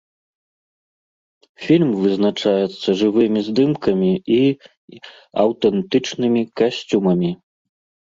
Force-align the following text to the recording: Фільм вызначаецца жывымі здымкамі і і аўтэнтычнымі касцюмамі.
Фільм 1.65 1.91
вызначаецца 2.05 2.89
жывымі 3.03 3.39
здымкамі 3.51 4.11
і 4.39 4.41
і 4.43 4.95
аўтэнтычнымі 5.47 6.41
касцюмамі. 6.61 7.31